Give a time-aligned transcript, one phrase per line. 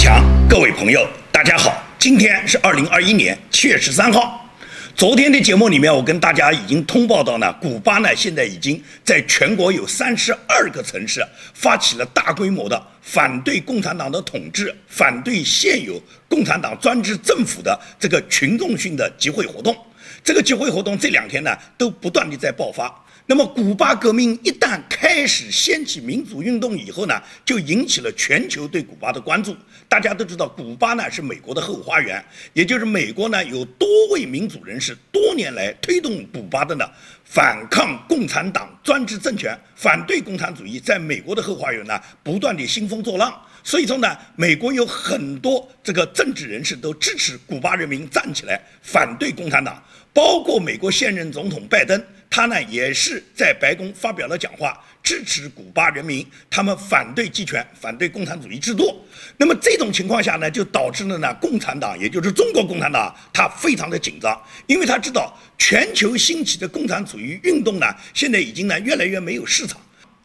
[0.00, 4.50] 强，各位朋友，大家好，今天是二零二一年七月十三号。
[4.96, 11.22] 昨天的节目里面，我跟大家已经通报到呢，古巴呢现在已经在全国有三十二个城市
[11.52, 19.76] 发起了大规模的反对共产党的统治、反对现有共产党专制政府的这个群众性的集会活动。
[20.24, 22.90] 这个集会活动这两天呢，都不断的在爆发。
[23.30, 29.56] 那么，古巴革命一旦开始掀起民主运动以后呢，就引起了全球对古巴的关注。
[29.88, 32.20] 大家都知道，古巴呢是美国的后花园，
[32.54, 36.84] 也就是美国呢有多位民主人士多年来推动古巴的呢
[37.22, 43.32] 反抗共产党专制政权、反对共产主义，在美国的后花园呢不断地兴风作浪。
[43.62, 49.80] 所以说呢，美国有很多这个政治人士都支持古巴人民站起来反对共产党，
[50.12, 52.04] 包括美国现任总统拜登。
[52.30, 59.04] 他呢也是在白宫发表了讲话，支持古巴人民，他们反对集权，反对共产主义制度。
[59.36, 69.80] 那么这种情况下呢，就导致了呢，共产党，也就是中国共产党，他非常的紧张，因为他知道全球兴起的共产主义运动呢，现在已经呢越来越没有市场。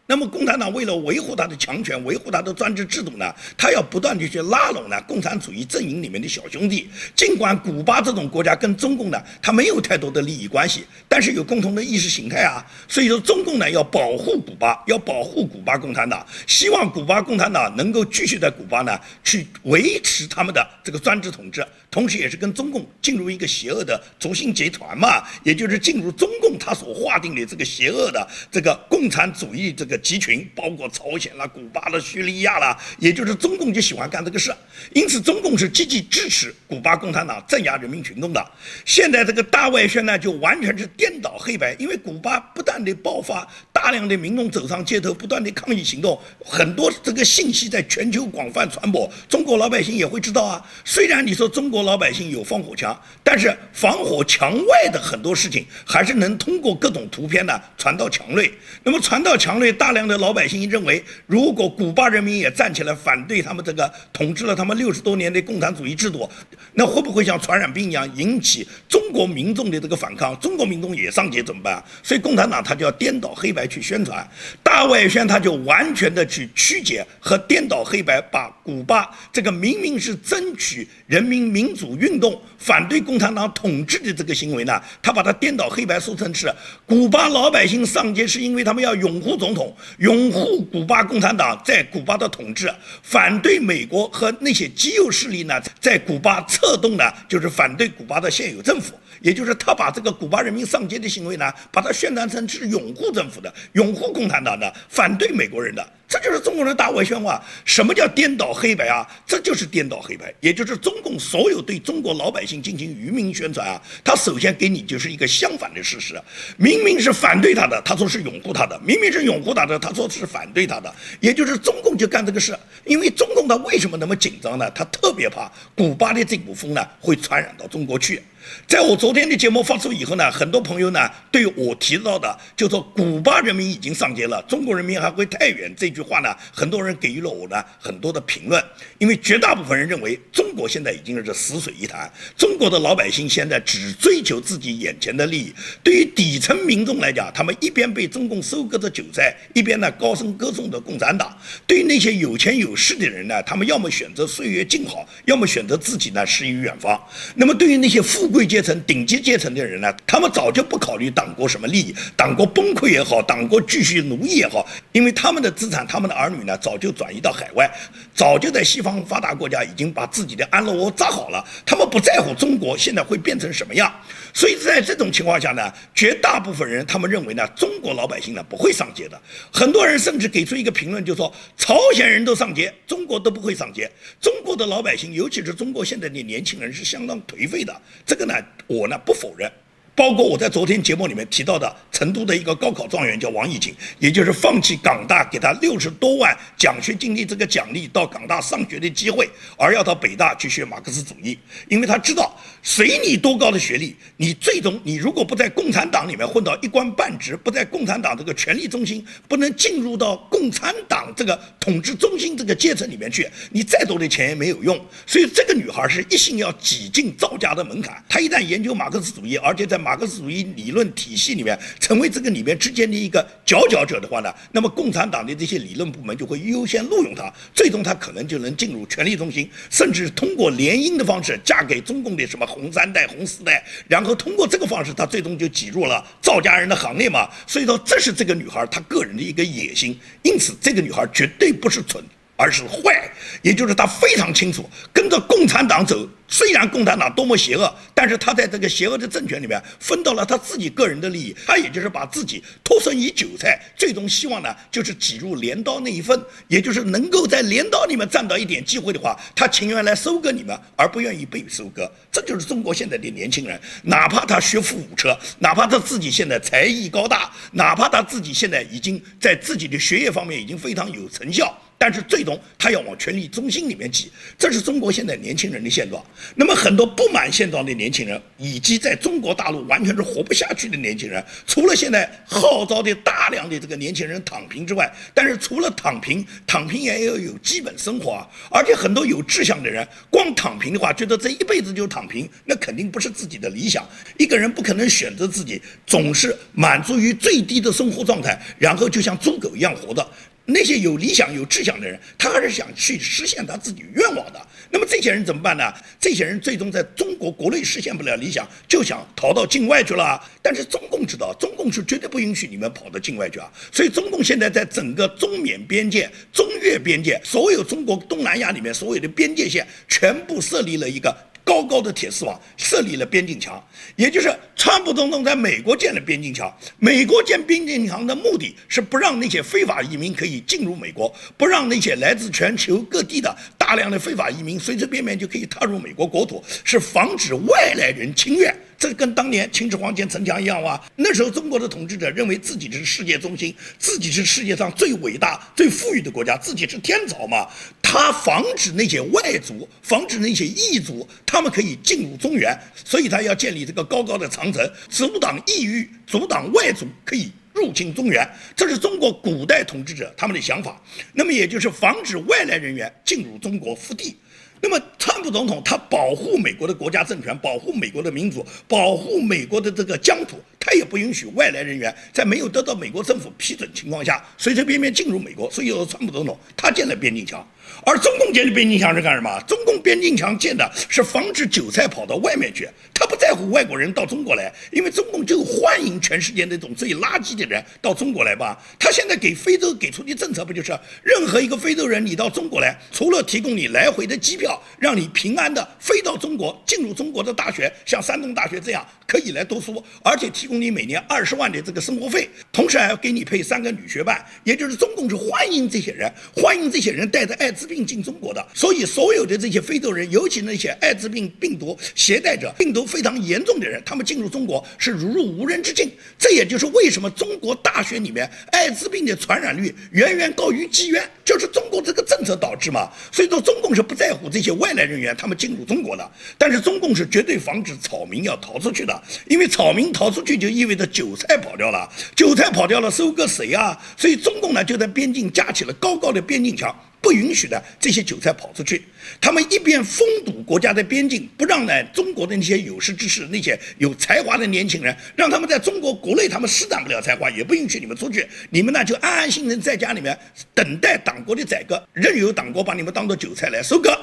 [0.08, 3.25] 那么，共产党为了维护他的强权，维护他的专制制度呢，
[3.58, 6.88] 他要不断地去拉拢呢共产主义阵营里面的小兄弟。
[7.16, 12.64] 尽管古巴这种国家跟中共呢，他没有太多的利益关系，但是有共同的意识形态啊。
[12.88, 29.95] 所以说，中共呢要保护古巴，要保护古巴共产党，希望古巴共产党能够继续在古巴呢去维持他们的这个专制统治，同时也是跟中共进入一个邪恶的轴心集团嘛，也就是进入中共他所划定的这个邪恶的这个共产主义这个。
[29.98, 34.54] 集群包括朝鲜啦、古巴啦、叙利亚啦，也就是中共就喜欢干这个事，
[34.94, 38.46] 因此中共是积极支持古巴共产党镇压人民群众的。
[38.86, 50.64] 现在这个大外宣呢，就完全是颠倒黑白，因为古巴不断的爆发大量的民众走上街头，不断的抗议行动，很多这个信息在全球广泛传播，中国老百姓也会知道啊。
[50.84, 58.52] 虽然你说中国老百姓有防火墙，但是防火墙外的很多事情还是能通过各种图片呢传到墙内。
[58.84, 59.84] 那么传到墙内大。
[59.85, 66.28] 大量的老百姓认为，如果古巴人民也站起来反对他们这个统治了他们六十多年的共产主义制度，
[66.73, 70.35] 那会不会像传染病一样引起中国民众的这个反抗？
[70.40, 71.84] 中国民众也上街怎么办？
[72.01, 74.28] 所以共产党他就要颠倒黑白去宣传，
[74.63, 86.51] 大外宣他就完全的去曲解和颠倒黑白，把古巴这个明明是争取人民民主运动、反对共产党统治的这个行为呢，他把它颠倒黑白说成是
[86.88, 89.75] 古巴老百姓上街是因为他们要拥护总统。
[89.97, 105.88] 拥护古巴共产党在古巴的统治，反对美国和那些极右势力呢，在古巴策动呢，就是反对古巴的现有政府，也就是他把这个古巴人民上街的行为呢，把它宣传成是拥护政府的、拥护共产党的、反对美国人的。
[106.08, 107.44] 这就是中国人大外宣话。
[107.64, 109.06] 什么叫颠倒黑白啊？
[109.26, 113.82] 这就是颠倒黑白，也就是中共所有对中国老百姓进行愚民宣传啊。
[114.04, 116.22] 他首先给你就是一个相反的事实：
[116.58, 120.94] 明明是反对他的，他说是拥护他的；明明是拥护他的，他说是反对他的。
[121.20, 122.58] 也就是中共就干这个事。
[122.86, 124.70] 因为中共他为什么那么紧张呢？
[124.72, 128.22] 他特别怕古巴的这股风呢会传染到中国去。
[128.67, 138.63] 在我昨天的节目发出以后呢，很多朋友呢对我提到的就说古巴人民已经上街了，中国人民还会太远这句话呢，很多人给予了我呢很多的评论。
[138.97, 145.53] 因为绝大部分人认为中国现在已经是死水一潭，中国的老百姓现在只追求自己眼前的利益。
[145.83, 151.35] 对于底层民众来讲，他们一边被中共收割着韭菜，一边呢高声歌颂着共产党。
[151.67, 157.00] 对于那些有钱有势的人呢，他们要么选择岁月静好，要么选择自己呢诗与远方。
[157.35, 167.72] 那么对于那些富贵阶层、顶级阶层的人呢，他们早就不考虑党国什么利益，党国崩溃也好，党国继续奴役也好，因为他们的资产、他们的儿女呢，早就转移到海外，
[168.13, 173.90] 早就在西方发达国家已经把自己的安乐窝扎好了，他们不在乎中国现在会变成什么样。
[174.35, 179.19] 所以在这种情况下呢，绝大部分人他们认为呢，中国老百姓呢不会上街的。
[179.50, 183.89] 很多人甚至给出一个评论，就说朝鲜人都上街，中国都不会上街。
[184.19, 187.74] 中国的老百姓，尤其是中国现在的年轻人是相当颓废的。
[188.06, 188.33] 这个呢，
[188.68, 189.50] 我呢不否认。
[189.95, 201.39] 包括我在昨天节目里面提到的成都的一个高考状元叫王艺锦，也就是放弃港大给他六十多万奖学金的这个奖励到港大上学的机会，而要到北大去学马克思主义，
[201.69, 214.77] 因为他知道随你多高的学历，你最终你如果不在共产党里面混到一官半职，不在共产党这个权力中心，不能进入到共产党这个统治中心这个阶层里面去，你再多的钱也没有用。
[215.07, 218.03] 所以这个女孩是一心要挤进赵家的门槛。
[218.09, 237.30] 她一旦研究马克思主义，而且在马克思主义理论体系里面，成为这个里面之间的一个佼佼者的话呢，那么共产党的这些理论部门就会优先录用他，最终他可能就能进入权力中心，甚至通过联姻的方式嫁给中共的什么红三代、红四代，然后通过这个方式，他最终就挤入了赵家人的行列嘛。
[237.46, 242.04] 所以说，这是这个女孩她个人的一个野心，因此这个女孩绝对不是蠢。
[242.36, 243.10] 而是坏，
[243.42, 246.08] 也就是他非常清楚，跟着共产党走。
[246.28, 251.36] 虽然共产党多么邪恶，但是他在这个邪恶的政权里面分到了他自己个人的利益。
[251.46, 261.90] 他也就是把自己托生于韭菜，最终希望呢，就是挤入镰刀那一份，也就是能够在镰刀里面占到一点机会的话，他情愿来收割你们，而不愿意被收割。
[262.12, 271.56] 这就是中国现在的年轻人，哪怕他学富五车，哪怕他自己现在才艺高大，哪怕他自己现在已经在自己的学业方面已经非常有成效。
[271.77, 276.04] 但是最终他要往权力中心里面挤，这是中国现在年轻人的现状。
[276.36, 288.27] 那么很多不满现状的年轻人，以及在中国大陆完全是活不下去的年轻人，除了现在号召的大量的这个年轻人躺平之外，但是除了躺平，躺平也要有基本生活啊。
[288.50, 293.88] 而且很多有志向的人，光躺平的话，觉得这一辈子就躺平，那肯定不是自己的理想。
[294.18, 300.07] 一个人不可能选择自己总是满足于最低的生活状态，然后就像猪狗一样活的。
[300.45, 304.47] 那些有理想、有志向的人，他还是想去实现他自己愿望的。
[304.69, 305.63] 那么这些人怎么办呢？
[306.00, 310.21] 这些人最终在中国国内实现不了理想，就想逃到境外去了。
[310.42, 313.51] 但是中共知道，中共是绝对不允许你们跑到境外去啊。
[313.71, 321.15] 所以中共现在在整个中缅边界、中越边界，所有中国东南亚里面所有的边界线，全部设立了一个。
[321.45, 323.63] 高高的铁丝网设立了边境墙，
[323.95, 326.51] 也就是川普总统在美国建了边境墙。
[326.80, 338.53] 美国建边境墙的目的是不让那些非法移民可以进入美国，不让那些来自全球各地的大量的非法移民随随便便就可以踏入美国国土，是防止外来人侵略。
[338.88, 340.80] 这跟当年秦始皇建城墙一样哇！
[340.96, 347.48] 那时候中国的统治者认为自己是世界中心，自己是世界上最伟大、最富裕的国家，自己是天朝嘛。
[347.82, 358.24] 他防止那些外族、防止那些异族，他们可以进入中原，所以他要建立这个高高的长城，阻挡异域、阻挡外族可以入侵中原。
[358.56, 360.80] 这是中国古代统治者他们的想法。
[361.12, 364.16] 那么也就是防止外来人员进入中国腹地。
[364.62, 375.50] 那么，川普总统他保护美国的国家政权，保护美国的民主，保护美国的这个疆土，他也不允许外来人员在没有得到美国政府批准情况下随随便便进入美国。
[375.52, 377.48] 所以，说川普总统他建了边境墙。
[377.86, 379.40] 而中共建的边境墙是干什么？
[379.48, 382.68] 中共边境墙建的是防止韭菜跑到外面去，
[383.06, 388.60] 他不在乎外国人到中国来，因为中共就欢迎全世界那种最垃圾的人到中国来吧。
[388.80, 407.68] 他现在给非洲给出的政策不就是，任何一个非洲人你到中国来，除了提供你来回的机票，让你平安的飞到中国，进入中国的大学，像山东大学这样可以来读书，而且提供你每年二十万的这个生活费，同时还要给你配三个女学伴，也就是中共是欢迎这些人，欢迎这些人带着艾滋。
[407.68, 415.92] 病进中国的，所以所有的这些非洲人，尤其那些艾滋病病毒携带者、病毒非常严重的人，他们进入中国是如入无人之境。
[416.18, 422.89] 这也就是为什么中国大学里面艾滋病的传染率远远高于妓院，就是中国这个政策导致嘛。
[423.12, 433.77] 所以说，中共是不在乎这些外来人员他们进入中国的，但是中共是绝对防止草民要逃出去的，因为草民逃出去就意味着韭菜跑掉了，韭菜跑掉了，收割谁啊？
[433.98, 436.74] 所以中共呢就在边境架起了高高的边境墙。
[437.05, 438.81] 不允许的这些韭菜跑出去，
[439.21, 450.17] 他们一边封堵国家的边境，不让呢中国的那些有识之士、那些有才华的年轻人，让他们在中国国内他们施展不了才华，也不允许你们出去，你们呢就安安心心在家里面
[450.55, 453.95] 等待党国的宰割，任由党国把你们当做韭菜来收割。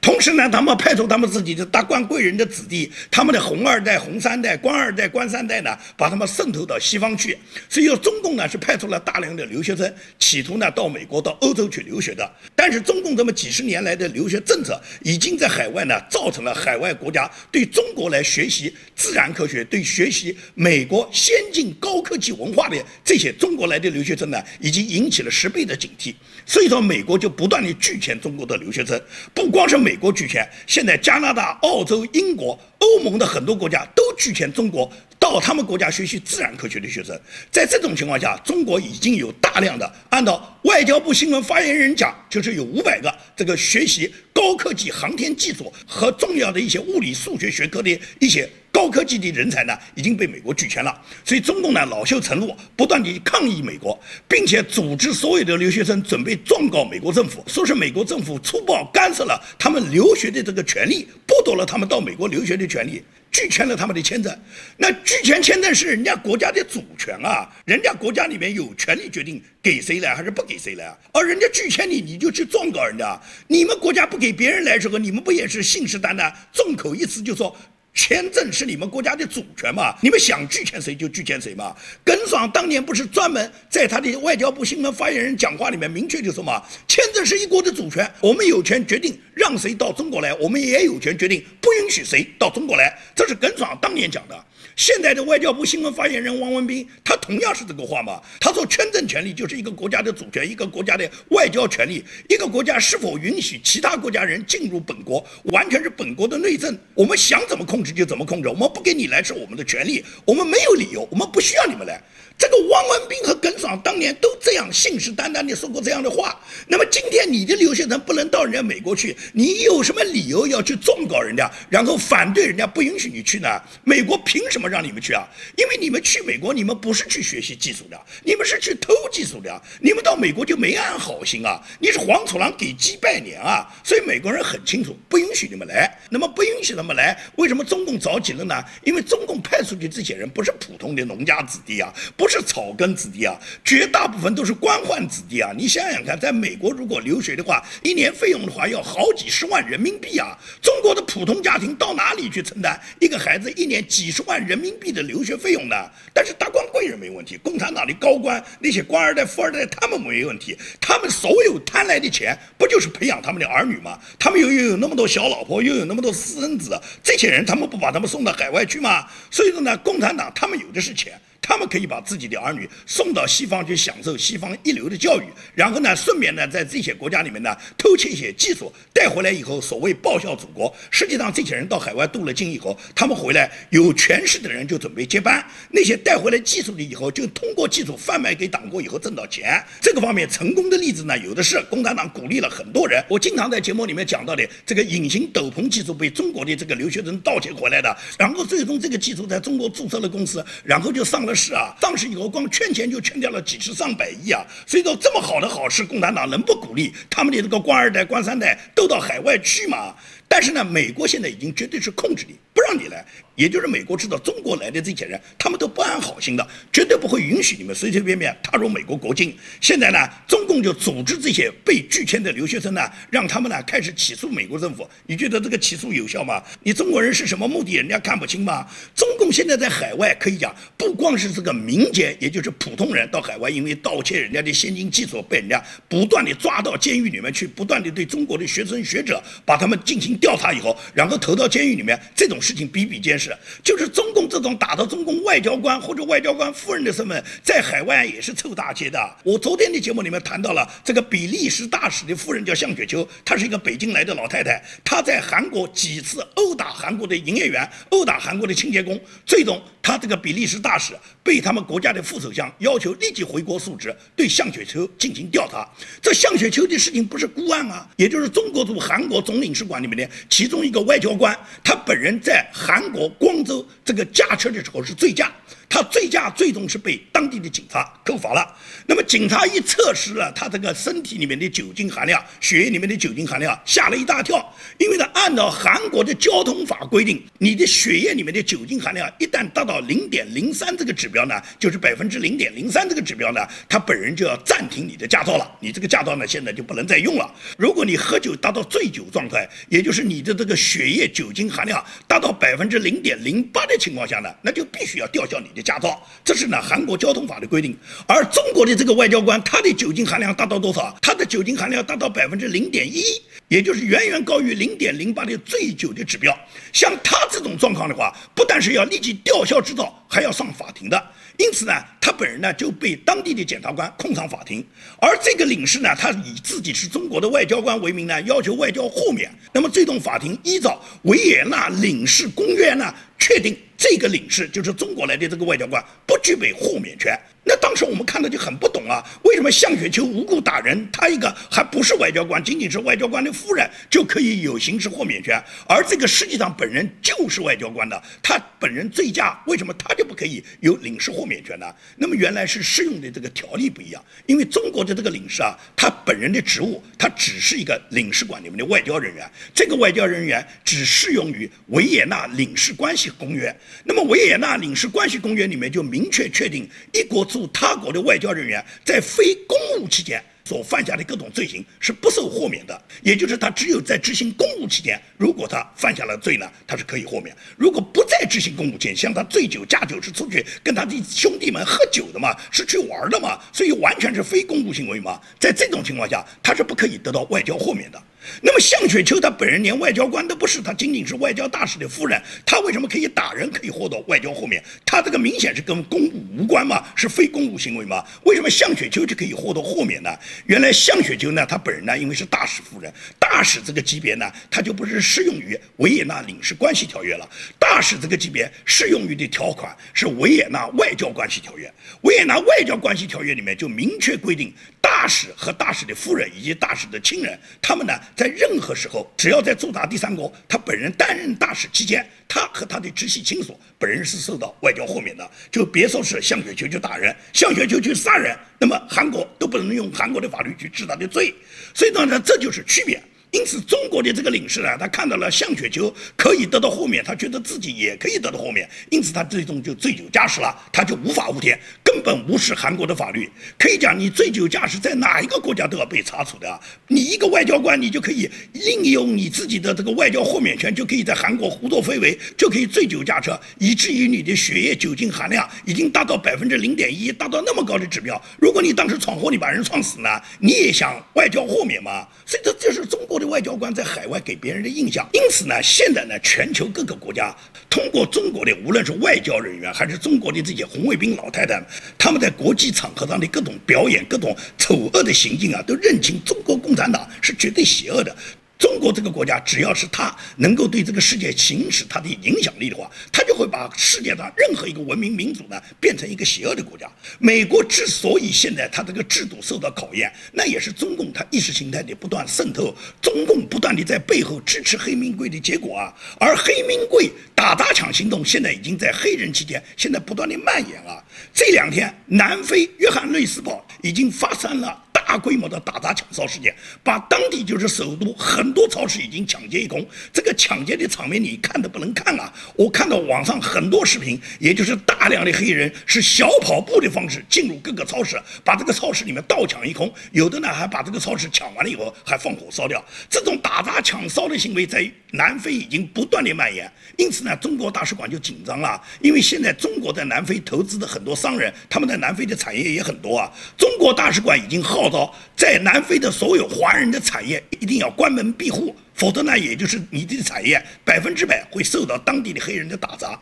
[0.00, 7.36] 同时呢，他们派出他们自己的达官贵人的子弟，他们的红二代、红三代、官二代、官三代呢，把他们渗透到西方去。
[7.68, 12.28] 所以，中共呢是派出了大量的留学生，企图呢到美国、到欧洲去留学的。
[12.54, 26.14] 但是，中共这么几十年来的留学政策，已经在海外呢造成了海外国家对中国来学习自然科学、对学习美国先进高科技文化的这些中国来的留学生呢，已经引起了十倍的警惕。
[26.44, 29.00] 所以说，美国就不断的拒签中国的留学生，
[29.32, 29.76] 不光是。
[29.86, 37.16] 美国拒签，现在加拿大、澳洲、英国、欧盟的很多国家都拒签中国到他们国家学习自然科学的学生。
[37.52, 48.50] 在这种情况下，中国已经有大量的，按照外交部新闻发言人讲，就是有五百个这个学习高科技航天技术和重要的一些物理数学学科的一些。
[48.76, 63.02] 高科技的人才呢，已经被美国拒签了，所以中共呢恼羞成怒，不断地抗议美国，并且组织所有的留学生准备状告美国政府，说是美国政府粗暴干涉了他们留学的这个权利，剥夺了他们到美国留学的权利。
[63.32, 64.34] 拒签了他们的签证。
[64.78, 70.96] 那拒签签证是人家国家的主权啊，人家国家里面有权利决定给谁来还是不给谁来啊。
[71.12, 73.20] 而人家拒签你，你就去状告人家。
[73.46, 77.54] 你们国家不给别人来时候，你们不也是信誓旦旦、众口一词就说？
[77.96, 79.96] 签证是你们国家的主权嘛？
[80.02, 81.74] 你们想拒签谁就拒签谁嘛？
[82.04, 92.96] 耿爽当年不是专门在他的外交部新闻发言人讲话里面明确就说嘛，签证是一国的主权，我们有权决定让谁到中国来，我们也有权决定不允许谁到中国来。
[93.14, 94.44] 这是耿爽当年讲的。
[94.76, 98.20] 现在的外交部新闻发言人汪文斌，他同样是这个话嘛？
[98.38, 106.78] 他说，签证权利就是一个国家的主权，一个国家的外交权利，一个国家是否允许其他国家人进入本国，完全是本国的内政。
[106.92, 111.98] 我们想怎么控制就怎么控制，我们不给你来是我们的权利，我们没有理由，我们不需要你们来。
[112.38, 116.38] 这个汪文斌和耿爽当年都这样信誓旦旦地说过这样的话。
[116.68, 123.48] 那么今天你的留学生不能到人家美国去，你有什么理由要去纵告人家，然后反对人家不允许你去呢？
[123.84, 125.26] 美国凭什么让你们去啊？
[125.56, 129.62] 因为你们去美国，你们不是去学习技术的，你们是去偷技术的。
[129.80, 131.58] 你们到美国就没安好心啊！
[131.80, 133.66] 你是黄鼠狼给鸡拜年啊！
[133.82, 135.90] 所以美国人很清楚，不允许你们来。
[136.10, 138.62] 那么不允许他们来，为什么中共着急了呢？
[138.84, 142.26] 因为中共派出去这些人不是普通的农家子弟啊，不。
[142.26, 145.52] 不是草根子弟啊，绝大部分都是官宦子弟啊！
[145.56, 150.36] 你想想看，在美国如果留学的话，一年费用的话要好几十万人民币啊！
[150.60, 155.76] 中国的普通家庭到哪里去承担一个孩子一年几十万人人民币的留学费用呢？
[156.14, 163.98] 但是达官贵人没问题，共产党的高官那些官二代、富二代他们没问题，他们所有贪来的钱不就是培养他们的儿女吗？
[164.18, 169.06] 他们又又有那么多小老婆，又有那么多私生子，这些人他们不把他们送到海外去吗？
[169.30, 171.20] 所以说呢，共产党他们有的是钱。
[171.48, 180.74] 他们可以把自己的儿女送到西方去享受西方一流的教育，然后呢，顺便呢，在这些国家里面呢，偷窃一些技术带回来以后，所谓报效祖国。
[180.90, 189.64] 实际上，这些人到海外镀了金以后，他们回来有权势的人就准备接班，那些带回来技术的以后，就通过技术贩卖给党国以后挣到钱。
[189.80, 191.62] 这个方面成功的例子呢，有的是。
[191.70, 193.04] 共产党鼓励了很多人。
[193.08, 201.35] 我经常在节目里面讲到的这个隐形斗篷技术被中国的这个留学生盗窃回来的，然后最终这个技术在中国注册了公司，然后就上了。
[201.36, 204.42] 是啊，当时以后光圈钱就圈掉了几十上百亿啊！
[204.66, 209.94] 所以说这么好的好事，共产党能不鼓励他们的这个官二代、官三代都到海外去吗？
[210.28, 213.04] 但是呢，美国现在已经绝对是控制你，不让你来。
[213.36, 219.36] 也就是美国知道中国来的这些人，他们都不安好心的，绝对不会允许你们随随便便踏入美国国境。
[219.60, 222.80] 现在呢，中共就组织这些被拒签的留学生呢，
[223.10, 224.88] 让他们呢开始起诉美国政府。
[225.06, 226.42] 你觉得这个起诉有效吗？
[226.62, 227.74] 你中国人是什么目的？
[227.74, 228.66] 人家看不清吗？
[228.94, 243.36] 中共现在在海外可以讲，不光是这个民间，也就是普通人到海外，因为盗窃人家的先进技术，被人家不断的抓到监狱里面去，不断的对中国的学生学者把他们进行调查以后，然后投到监狱里面，这种事情比比皆是。
[243.62, 248.98] 就是中共这种打着中共外交官或者外交官夫人的身份，在海外也是臭大街的。
[249.22, 265.68] 我昨天的节目里面谈到了这个比利时大使的夫人叫向雪秋，她是一个北京来的老太太，她在韩国几次殴打韩国的营业员，殴打韩国的清洁工，最终她这个比利时大使被他们国家的副首相要求立即回国述职，对向雪秋进行调查。
[266.00, 273.06] 这向雪秋的事情不是孤案啊，也就是中国驻韩国总领事馆里面的其中一个外交官，他本人在韩国。
[273.18, 275.32] 光州这个驾车的时候是醉驾，
[275.68, 278.56] 他醉驾最终是被当地的警察扣罚了。
[278.86, 284.54] 那么警察一测试了他这个身体里面的酒精含量，血液里面的酒精含量，吓了一大跳。
[284.78, 295.50] 因为呢，按照韩国的交通法规定，你的血液里面的酒精含量一旦达到零点零三这个指标呢，就是百分之零点零三这个指标呢，他本人就要暂停你的驾照了。
[295.60, 297.34] 你这个驾照呢，现在就不能再用了。
[297.58, 306.00] 如果你喝酒达到醉酒状态，也就是你的这个血液酒精含量达到百分之零点零八的情况下呢，那就必须要吊销你的驾照。
[306.22, 307.76] 这是呢韩国交通法的规定。
[308.06, 310.96] 而中国的这个外交官，他的酒精含量达到多少？
[311.02, 313.02] 他的酒精含量达到百分之零点一，
[313.48, 316.38] 也就是远远高于零点零八的醉酒的指标。
[316.72, 321.02] 像他这种状况的话，不但是要立即吊销执照，还要上法庭的。
[321.38, 324.64] 因此呢，他本人呢就被当地的检察官控上法庭。
[324.98, 329.30] 而这个领事呢，他以自己是中国的外交官为名呢，要求外交豁免。
[329.52, 337.18] 那么最终法庭依照维也纳领事公约呢，确定这个领事就是中国来的这个外交官不具备豁免权。
[337.48, 338.76] 那当时我们看到就很不懂。
[338.86, 351.66] 啊，为什么向雪秋无故打人，他一个还不是外交官，仅仅是外交官的夫人就可以有刑事豁免权，而这个实际上本人就是外交官的，他本人醉驾，为什么他就不可以有领事豁免权呢？
[351.96, 363.54] 那么原来是适用的这个条例不一样，因为中国的这个领事啊，他本人的职务他只是一个领事馆里面的外交人员，这个外交人员只适用于维也纳领事关系公约。
[363.84, 370.22] 那么维也纳领事关系公约里面就明确确定，一国驻他国的外交人员在非公务期间。
[370.44, 388.00] 所犯下的各种罪行是不受豁免的，也就是他只有在执行公务期间，如果他犯下了罪呢，他是可以豁免；如果不在执行公务期间，像他醉酒驾酒是出去跟他的兄弟们喝酒的嘛，是去玩的嘛，所以完全是非公务行为嘛，在这种情况下，他是不可以得到外交豁免的。
[388.42, 394.62] 那么向雪秋他本人连外交官都不是，他仅仅是外交大使的夫人，他为什么可以打人，可以获得外交豁免？
[394.84, 398.04] 他这个明显是跟公务无关嘛，是非公务行为嘛？
[398.24, 400.10] 为什么向雪秋就可以获得豁免呢？
[400.46, 407.28] 原来向雪秋呢，他本人呢，因为是大使夫人，大使这个级别呢，他就不是适用于维也纳领事关系条约了。
[407.58, 411.72] 大使这个级别适用于的条款是维也纳外交关系条约。
[412.02, 425.30] 维也纳外交关系条约里面就明确规定，大使和大使的夫人以及大使的亲人，他们呢，在任何时候，只要在驻达第三国，他本人担任大使期间，他和他的直系亲属本人是受到外交豁免的。
[425.50, 431.34] 就别说是向雪球去打人，向雪球去杀人，那么韩国都不能用韩国的法律去治他的罪。
[431.74, 432.98] 所以当然，这就是区别。
[433.32, 443.28] 因此，中国的这个领事呢，他看到了向雪秋可以得到豁免，他觉得自己也可以得到豁免，因此他最终就醉酒驾驶了，他就无法无天，根本无视韩国的法律。
[443.58, 446.60] 可以讲，你醉酒驾驶在哪一个国家都要被查处的。
[446.88, 458.20] 你一个外交官，你就可以利用你自己的这个外交豁免权，就可以在韩国胡作非为，就可以醉酒驾车，以至于你的血液酒精含量已经达到百分之零点一，达到那么高的指标。
[458.38, 462.06] 如果你当时闯祸，你把人撞死呢，你也想外交豁免吗？
[462.24, 463.26] 所以这就是中国的。
[463.26, 467.36] 外交官在海外给别人的印象，因此呢，现在呢，全球各个国家
[467.68, 471.62] 通过中国的，无论是外交人员还是中国的这些红卫兵老太太，
[471.98, 478.16] 他们在国际场合上的各种表演、各种丑恶的行径啊，都认清中国共产党是绝对邪恶的。
[478.58, 486.90] 中国这个国家，只要是他能够对这个世界行使他的影响力的话，他就会把世界上任何一个文明民主呢变成一个邪恶的国家。
[487.18, 495.94] 美国之所以现在他这个制度受到考验，那也是中共他意识形态的不断渗透，中共不断的在背后支持黑名贵的结果啊。
[496.18, 501.02] 而黑名贵打砸抢行动现在已经在黑人期间现在不断的蔓延啊。
[501.34, 504.84] 这两天，南非约翰内斯堡已经发生了。
[505.06, 509.86] 大规模的打砸抢烧事件，把当地就是首都很多超市已经抢劫一空。
[510.12, 512.30] 这个抢劫的场面你看都不能看啊！
[512.56, 519.90] 我看到网上很多视频，也就是大量的黑人是小跑步的方式进入各个超市，把这个超市里面倒抢一空。
[520.10, 522.84] 有的呢还把这个超市抢完了以后还放火烧掉。
[523.08, 533.30] 这种打砸抢烧的行为在南非已经不断的蔓延，因此呢，中国大使馆就紧张了，因为现在中国在南非投资的很多商人，他们在南非的产业也很多啊。
[533.56, 534.95] 中国大使馆已经号召。
[535.36, 543.18] 在南非的所有华人的产业一定要关门闭户，否则呢，也就是你的产业百分之百会受到当地的黑人的打砸。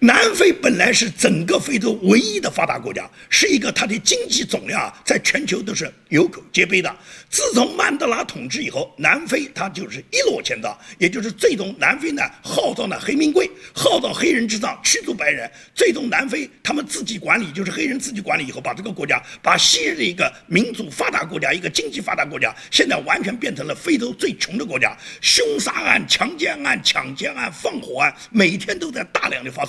[0.00, 6.94] 南非本来是整个非洲唯一的发达国家，是一个它的经济总量啊，在全球都是有口皆碑的。
[7.30, 24.96] 自从曼德拉统治以后，南非它就是一落千丈，也就是最终南非呢号召呢黑名贵，号召黑人至上驱逐白人，最终南非他们自己管理，就是黑人自己管理以后，把这个国家，把昔日的一个民主发达国家，一个经济发达国家，现在完全变成了非洲最穷的国家。
[25.20, 29.63] 凶杀案、强奸案、抢劫案、放火案，每天都在大量的发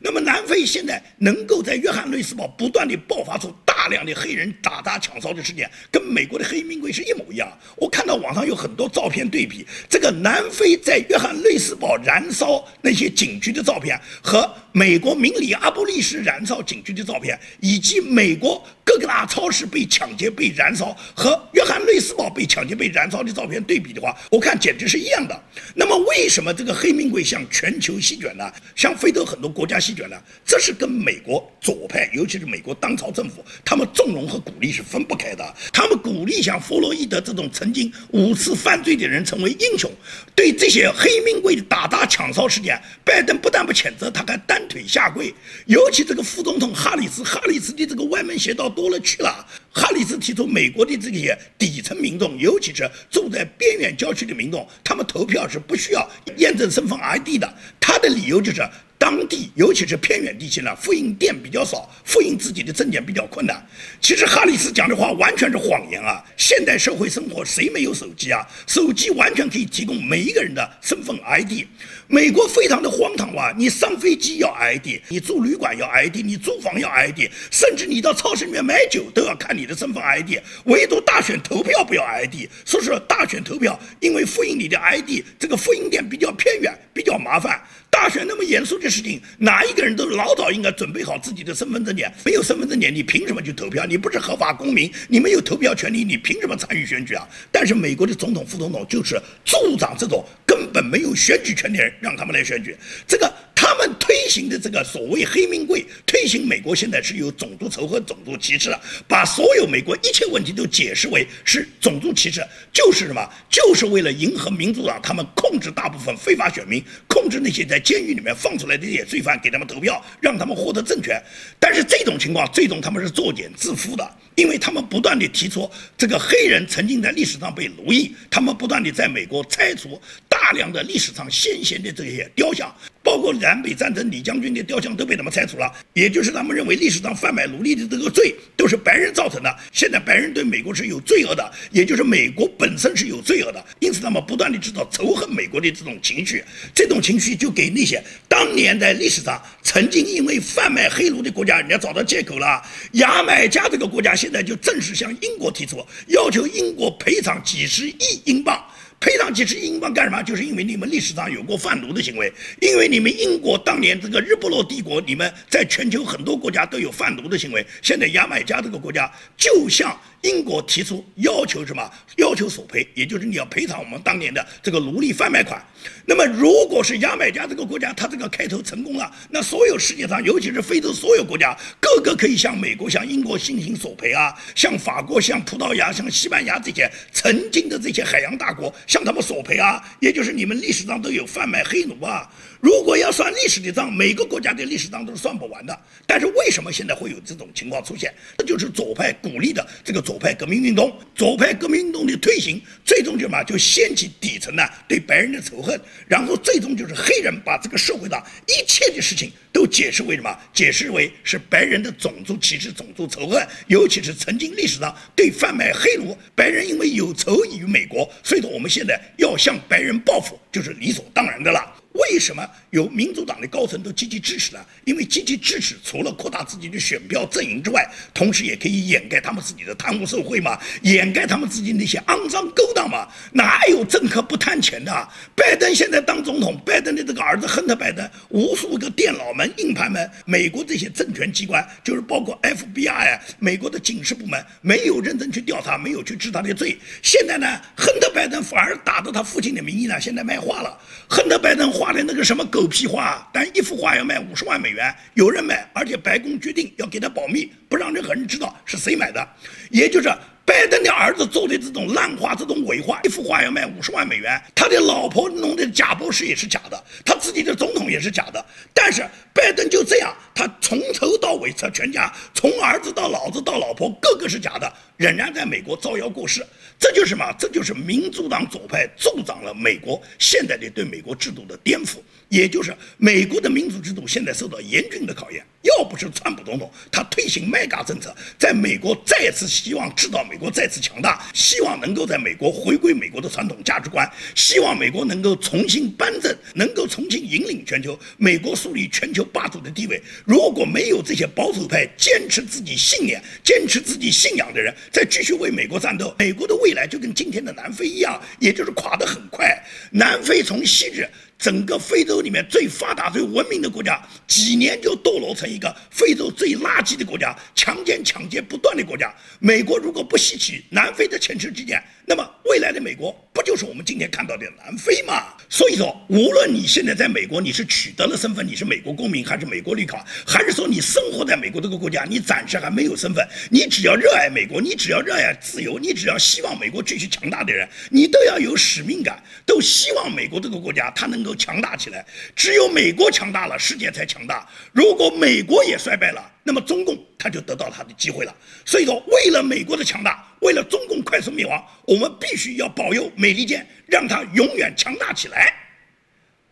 [0.00, 7.48] 那么南非现在能够在约翰内斯堡不断地爆发出大大量的黑人打砸抢烧的事件，跟美国的黑名贵是一模一样。
[7.76, 25.42] 我看到网上有很多照片对比，这个南非在约翰内斯堡燃烧那些警局的照片，和美国明里阿波利斯燃烧警局的照片，以及美国各个大超市被抢劫被燃烧和约翰内斯堡被抢劫被燃烧的照片对比的话，我看简直是一样的。
[25.76, 28.52] 那么为什么这个黑名贵向全球席卷呢？
[28.74, 29.46] 向非洲很多。
[29.48, 35.54] 国家席卷呢，这是跟美国左派，尤其是美国当朝政府，他们纵容和鼓励是分不开的。
[35.72, 39.88] 他们鼓励像弗洛伊德这种曾经五次犯罪的人成为英雄，
[40.34, 45.32] 对这些黑名贵的打砸抢烧事件，拜登不但不谴责，他还单腿下跪。
[45.66, 49.46] 尤其这个副总统哈里斯，哈里斯的这个歪门邪道多了去了。
[49.70, 56.08] 哈里斯提出，美国的这些底层民众，尤其是住在边远郊区的民众，他们投票是不需要
[56.38, 57.54] 验证身份 ID 的。
[57.78, 58.66] 他的理由就是。
[59.06, 63.64] 当地，尤其是偏远地区呢，复印店比较少，复印自己的证件比较困难。
[64.00, 66.20] 其实哈里斯讲的话完全是谎言啊！
[66.36, 68.44] 现代社会生活谁没有手机啊？
[68.66, 71.66] 手机完全可以提供每一个人的身份 ID。
[72.08, 73.52] 美国非常的荒唐哇！
[73.58, 80.38] 你上飞机要 ID，你住旅馆要 ID，你租房要 ID，甚至你到超市里面买酒都要看你的身份 ID。
[80.66, 87.60] 唯独大选投票不要 ID，说是，大选投票因为复印你的 ID，这个复印店比较偏远，比较麻烦。
[87.88, 92.12] 大选那么严肃的事情，哪一个人都老早应该准备好自己的身份证件。
[92.26, 93.86] 没有身份证件，你凭什么去投票？
[93.86, 97.26] 你不是合法公民，你没有投票权利，你凭什么参与选举啊？
[97.50, 102.76] 但是美国的总统、副总统就是助长这种根本没有选举权的人，让他们来选举。
[103.06, 103.32] 这个。
[103.58, 113.28] 他们推行的这个所谓黑名贵，推行美国现在是有种族仇恨、种族歧视了，把所有美国一切问题都解释为是种族歧视，就是什么？
[113.50, 121.20] 就是为了迎合民主党，他们控制大部分非法选民，控制那些在监狱里面放出来的这些罪犯，给他们投票，让他们获得政权。
[121.58, 125.68] 但是这种情况最终他们是作茧自缚的，因为他们不断地提出
[125.98, 132.72] 这个黑人曾经在历史上被奴役，他们不断地在美国拆除大量的历史上先贤的这些雕像。
[133.02, 139.56] 包括南北战争李将军的雕像都被他们拆除了，也就是他们认为历史上贩卖奴隶的这个罪都是白人造成的。
[139.72, 146.42] 现在白人对美国是有罪恶的，也就是美国本身是有罪恶的，因此他们不断的制造仇恨美国的这种情绪，
[146.74, 152.60] 这种情绪就给那些当年在历史上曾经因为贩卖黑奴的国家，人家找到借口了。
[152.94, 155.76] 牙买加这个国家现现在就正式向英国提出
[156.08, 158.60] 要求，英国赔偿几十亿英镑。
[158.98, 160.20] 赔偿几十亿英镑干什么？
[160.24, 167.64] 就是因为你们历史上有过贩毒的行为，因为你们英国当年这个日不落帝国，你们在全球很多国家都有贩毒的行为。
[167.80, 171.88] 现在牙买加这个国家就像英国提出要求什么？
[172.16, 175.64] 要求索赔，也就是你要赔偿我们当年的这个奴隶贩卖款。
[176.04, 188.74] 那么，如果是牙买加这个国家，它这个开头成功了，那所有世界上，尤其是非洲所有国家，个个可以向美国、向英国进行索赔啊，向法国、向葡萄牙、向西班牙这些曾经的这些海洋大国。
[188.88, 192.28] 向他们索赔啊，也就是你们历史上都有贩卖黑奴啊。
[192.60, 195.78] 如果要算历史的账，每个国家的历史账都是算不完的。
[196.04, 198.12] 但是为什么现在会有这种情况出现？
[198.38, 200.96] 这就是左派鼓励的这个左左派革命运动。
[201.14, 210.34] 左派革命运动的推行，最终就嘛就掀起底层呢对白人的仇恨，然后最终就是黑人把这个社会上一切的事情都解释为什么？
[210.54, 221.60] 解释为是白人的种族歧视、种族仇恨，尤其是曾经历史上对贩卖黑奴，白人因为有仇于美国，所以说我们现在要向白人报复，就是理所当然的了。
[221.96, 224.64] 为什么有民主党的高层都积极支持呢？
[224.84, 233.08] 因为积极支持，除了扩大自己的选票阵营之外，同时也可以掩盖他们自己的贪污受贿嘛，掩盖他们自己那些肮脏勾当嘛。
[233.32, 235.08] 哪有政客不贪钱的？
[235.34, 246.76] 拜登现在当总统，拜登的这个儿子亨特·拜登，无数个电脑门、硬盘门，美国这些政权机关，就是包括 FBI 啊美国的警示部门，没有认真去调查，没有去治他的罪。
[247.02, 250.78] 现在呢，亨特·拜登反而打着他父亲的名义呢，现在卖画了。
[251.08, 251.85] 亨特·拜登画。
[251.86, 259.24] 画的那个什么狗屁画，但一幅画要卖五十万美元，有人买，而且白宫决定要给他保密，不让任何人知道是谁买的，
[259.70, 260.10] 也就是。
[260.44, 264.40] 拜登的儿子做的这种烂画、这种伪画，一幅画要卖五十万美元。
[264.54, 268.46] 他的老婆弄的假博士也是假的，他自己的总统也是假的。
[268.72, 269.04] 但是
[269.36, 276.44] 拜登就这样，他从头到尾，他全家从儿子到老子到老婆，个个是假的，仍然在美国招摇过市。
[276.78, 277.24] 这就是什么？
[277.38, 281.98] 这就是民主党左派助长了美国现在的对美国制度的颠覆。
[282.28, 285.44] 也就是美国的民主制度现在受到严峻的考验。
[285.62, 300.00] 要不是川普总统他推行麦嘎政策，在美国再次希望制造美国再次强大，希望能够在美国回归美国的传统价值观，希望美国能够重新颁证，能够重新引领全球，美国树立全球霸主的地位。
[300.24, 309.60] 如果没有这些保守派坚持自己信念、坚持自己信仰的人，再继续为美国战斗，美国的未来就跟今天的南非一样，也就是垮得很快。
[309.90, 311.06] 南非从昔日。
[311.38, 319.14] 整个非洲里面最发达、最文明的国家，几年就堕落成一个非洲最垃圾的国家，强奸、抢劫不断的国家。
[319.38, 323.12] 美国如果不吸取南非的前车之鉴，那么未来的美国
[323.46, 325.22] 就是我们今天看到的南非嘛？
[325.48, 342.04] 所以说，无论你现在在美国，你是取得了身份，你是美国公民，还是美国绿卡，还是说你生活在美国这个国家，你暂时还没有身份，你只要热爱美国，你只要热爱自由，你只要希望美国继续强大的人，你都要有使命感，都希望美国这个国家它能够强大起来。
[342.34, 344.44] 只有美国强大了，世界才强大。
[344.72, 348.34] 如果美国也衰败了，那么中共他就得到他的机会了。
[348.64, 350.25] 所以说，为了美国的强大。
[350.40, 355.52] 为了中共快速灭亡，我们必须要保佑美利坚，让它永远强大起来。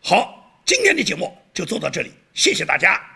[0.01, 2.11] 好，今天的节目就做到这里。
[2.33, 3.14] 谢谢大家。